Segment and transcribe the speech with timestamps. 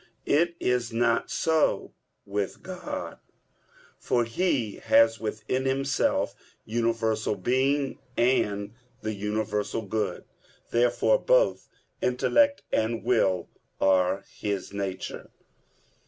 [0.25, 1.93] It is not so
[2.25, 3.19] with God,
[3.99, 6.33] for He has within Himself
[6.65, 10.23] universal being, and the universal good.
[10.71, 11.69] Therefore both
[12.01, 13.47] intellect and will
[13.79, 15.29] are His nature.